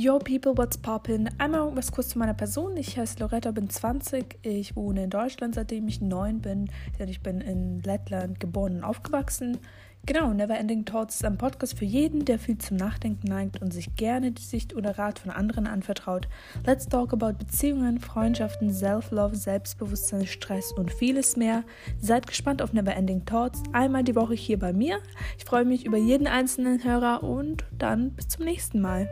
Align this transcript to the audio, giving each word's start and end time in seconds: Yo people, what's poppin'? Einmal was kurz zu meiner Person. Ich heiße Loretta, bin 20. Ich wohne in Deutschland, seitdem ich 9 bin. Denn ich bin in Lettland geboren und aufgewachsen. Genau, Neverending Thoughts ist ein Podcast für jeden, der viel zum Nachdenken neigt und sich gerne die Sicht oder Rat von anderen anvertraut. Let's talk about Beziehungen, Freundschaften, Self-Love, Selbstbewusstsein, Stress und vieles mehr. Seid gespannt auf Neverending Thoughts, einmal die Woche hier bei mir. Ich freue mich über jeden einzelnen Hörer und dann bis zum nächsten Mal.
Yo 0.00 0.20
people, 0.20 0.56
what's 0.56 0.78
poppin'? 0.78 1.28
Einmal 1.38 1.74
was 1.74 1.90
kurz 1.90 2.10
zu 2.10 2.20
meiner 2.20 2.32
Person. 2.32 2.76
Ich 2.76 2.96
heiße 2.96 3.18
Loretta, 3.18 3.50
bin 3.50 3.68
20. 3.68 4.38
Ich 4.42 4.76
wohne 4.76 5.02
in 5.02 5.10
Deutschland, 5.10 5.56
seitdem 5.56 5.88
ich 5.88 6.00
9 6.00 6.40
bin. 6.40 6.70
Denn 7.00 7.08
ich 7.08 7.20
bin 7.20 7.40
in 7.40 7.80
Lettland 7.80 8.38
geboren 8.38 8.76
und 8.76 8.84
aufgewachsen. 8.84 9.58
Genau, 10.06 10.32
Neverending 10.32 10.84
Thoughts 10.84 11.16
ist 11.16 11.24
ein 11.24 11.36
Podcast 11.36 11.76
für 11.76 11.84
jeden, 11.84 12.24
der 12.24 12.38
viel 12.38 12.58
zum 12.58 12.76
Nachdenken 12.76 13.26
neigt 13.26 13.60
und 13.60 13.72
sich 13.72 13.96
gerne 13.96 14.30
die 14.30 14.42
Sicht 14.42 14.72
oder 14.76 14.96
Rat 14.98 15.18
von 15.18 15.32
anderen 15.32 15.66
anvertraut. 15.66 16.28
Let's 16.64 16.86
talk 16.86 17.12
about 17.12 17.32
Beziehungen, 17.32 17.98
Freundschaften, 17.98 18.72
Self-Love, 18.72 19.34
Selbstbewusstsein, 19.34 20.28
Stress 20.28 20.70
und 20.70 20.92
vieles 20.92 21.36
mehr. 21.36 21.64
Seid 22.00 22.28
gespannt 22.28 22.62
auf 22.62 22.72
Neverending 22.72 23.24
Thoughts, 23.24 23.64
einmal 23.72 24.04
die 24.04 24.14
Woche 24.14 24.34
hier 24.34 24.60
bei 24.60 24.72
mir. 24.72 25.00
Ich 25.38 25.44
freue 25.44 25.64
mich 25.64 25.84
über 25.84 25.98
jeden 25.98 26.28
einzelnen 26.28 26.84
Hörer 26.84 27.24
und 27.24 27.64
dann 27.76 28.12
bis 28.12 28.28
zum 28.28 28.44
nächsten 28.44 28.80
Mal. 28.80 29.08